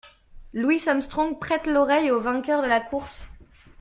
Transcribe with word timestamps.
Louis 0.53 0.81
Armstrong 0.89 1.37
prête 1.37 1.67
l'oreille 1.67 2.09
au 2.09 2.19
vainqueur 2.19 2.63
de 2.63 2.67
la 2.67 2.79
course. 2.81 3.27